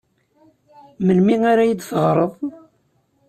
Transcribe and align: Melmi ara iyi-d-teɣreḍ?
Melmi 1.05 1.35
ara 1.51 1.63
iyi-d-teɣreḍ? 1.65 2.33